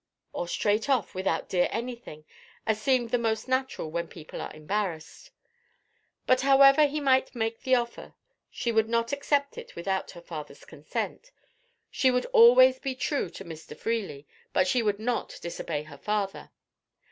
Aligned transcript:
or 0.33 0.47
straight 0.47 0.89
off, 0.89 1.13
without 1.13 1.47
dear 1.47 1.67
anything, 1.69 2.25
as 2.65 2.81
seemed 2.81 3.11
the 3.11 3.19
most 3.19 3.47
natural 3.47 3.91
when 3.91 4.07
people 4.07 4.39
were 4.39 4.49
embarrassed? 4.51 5.29
But, 6.25 6.41
however 6.41 6.87
he 6.87 6.99
might 6.99 7.35
make 7.35 7.61
the 7.61 7.75
offer, 7.75 8.15
she 8.49 8.71
would 8.71 8.89
not 8.89 9.11
accept 9.11 9.59
it 9.59 9.75
without 9.75 10.09
her 10.17 10.21
father's 10.23 10.65
consent: 10.65 11.29
she 11.91 12.09
would 12.09 12.25
always 12.33 12.79
be 12.79 12.95
true 12.95 13.29
to 13.29 13.45
Mr. 13.45 13.77
Freely, 13.77 14.25
but 14.53 14.65
she 14.67 14.81
would 14.81 14.97
not 14.97 15.37
disobey 15.39 15.83
her 15.83 15.99
father. 15.99 16.49